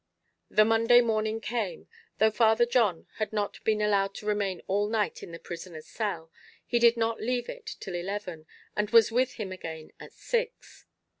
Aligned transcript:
The 0.49 0.65
Monday 0.65 0.99
morning 0.99 1.39
came. 1.39 1.87
Though 2.17 2.31
Father 2.31 2.65
John 2.65 3.05
had 3.17 3.31
not 3.31 3.63
been 3.63 3.83
allowed 3.83 4.15
to 4.15 4.25
remain 4.25 4.63
all 4.65 4.87
night 4.87 5.21
in 5.21 5.31
the 5.31 5.37
prisoner's 5.37 5.85
cell, 5.85 6.31
he 6.65 6.79
did 6.79 6.97
not 6.97 7.21
leave 7.21 7.47
it 7.47 7.75
till 7.79 7.93
eleven, 7.93 8.47
and 8.75 8.89
was 8.89 9.11
with 9.11 9.33
him 9.33 9.51
again 9.51 9.91
at 9.99 10.11
six. 10.13 10.87